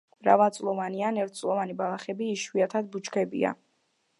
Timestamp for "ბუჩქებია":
2.97-3.53